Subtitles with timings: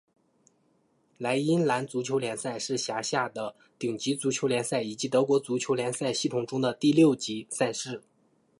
[1.19, 8.01] 莱茵兰足球联赛是辖下的顶级足球联赛以及德国足球联赛系统中的第六级赛事。